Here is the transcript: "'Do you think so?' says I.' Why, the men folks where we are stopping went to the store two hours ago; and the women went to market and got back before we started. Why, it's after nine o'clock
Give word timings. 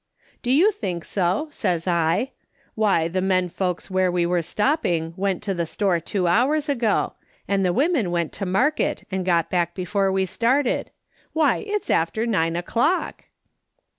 "'Do 0.41 0.49
you 0.51 0.71
think 0.71 1.05
so?' 1.05 1.47
says 1.51 1.85
I.' 1.85 2.31
Why, 2.73 3.07
the 3.07 3.21
men 3.21 3.49
folks 3.49 3.91
where 3.91 4.11
we 4.11 4.25
are 4.25 4.41
stopping 4.41 5.13
went 5.15 5.43
to 5.43 5.53
the 5.53 5.67
store 5.67 5.99
two 5.99 6.25
hours 6.25 6.67
ago; 6.67 7.13
and 7.47 7.63
the 7.63 7.71
women 7.71 8.09
went 8.09 8.31
to 8.33 8.45
market 8.47 9.03
and 9.11 9.23
got 9.23 9.51
back 9.51 9.75
before 9.75 10.11
we 10.11 10.25
started. 10.25 10.89
Why, 11.33 11.57
it's 11.67 11.91
after 11.91 12.25
nine 12.25 12.55
o'clock 12.55 13.25